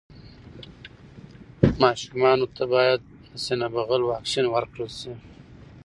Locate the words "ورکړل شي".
4.49-5.13